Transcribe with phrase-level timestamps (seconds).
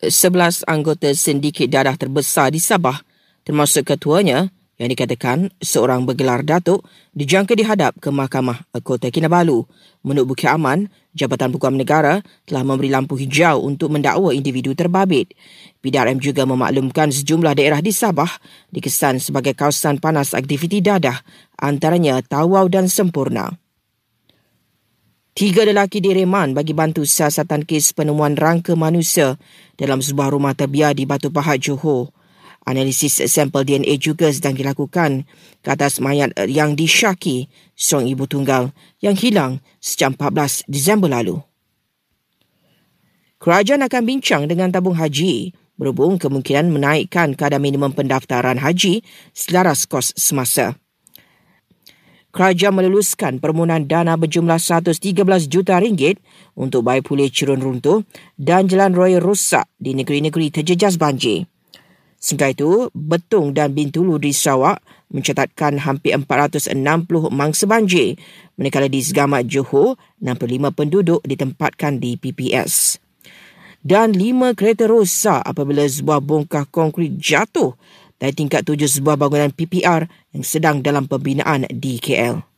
[0.00, 3.04] 11 anggota sindiket dadah terbesar di Sabah
[3.44, 4.48] termasuk ketuanya
[4.80, 9.68] yang dikatakan seorang bergelar datuk dijangka dihadap ke Mahkamah Kota Kinabalu.
[10.00, 15.36] Menurut Bukit Aman, Jabatan Peguam Negara telah memberi lampu hijau untuk mendakwa individu terbabit.
[15.84, 18.40] PDRM juga memaklumkan sejumlah daerah di Sabah
[18.72, 21.20] dikesan sebagai kawasan panas aktiviti dadah
[21.60, 23.52] antaranya Tawau dan Sempurna.
[25.40, 29.40] Tiga lelaki direman bagi bantu siasatan kes penemuan rangka manusia
[29.72, 32.12] dalam sebuah rumah terbiar di Batu Pahat, Johor.
[32.68, 35.24] Analisis sampel DNA juga sedang dilakukan
[35.64, 41.40] ke atas mayat yang disyaki seorang ibu tunggal yang hilang sejak 14 Disember lalu.
[43.40, 49.00] Kerajaan akan bincang dengan tabung haji berhubung kemungkinan menaikkan kadar minimum pendaftaran haji
[49.32, 50.76] selaras kos semasa.
[52.40, 54.96] Kerajaan meluluskan permohonan dana berjumlah 113
[55.44, 56.24] juta ringgit
[56.56, 58.00] untuk bayi pulih curun runtuh
[58.40, 61.44] dan jalan raya rosak di negeri-negeri terjejas banjir.
[62.16, 64.80] Sementara itu, Betung dan Bintulu di Sarawak
[65.12, 66.72] mencatatkan hampir 460
[67.28, 68.16] mangsa banjir,
[68.56, 73.04] manakala di Segamat Johor, 65 penduduk ditempatkan di PPS.
[73.84, 77.76] Dan lima kereta rosak apabila sebuah bongkah konkrit jatuh
[78.20, 80.04] dari tingkat tujuh sebuah bangunan PPR
[80.36, 82.49] yang sedang dalam pembinaan di KL.